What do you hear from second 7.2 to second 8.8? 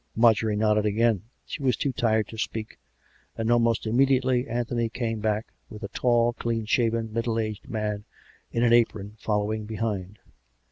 aged man, in an